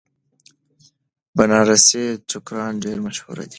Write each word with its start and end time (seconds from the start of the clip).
بنارسي 1.37 2.03
ټوکران 2.29 2.73
ډیر 2.83 2.97
مشهور 3.05 3.37
دي. 3.45 3.49